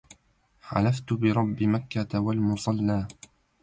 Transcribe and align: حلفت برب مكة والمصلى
حلفت 0.59 1.13
برب 1.13 1.63
مكة 1.63 2.19
والمصلى 2.19 3.07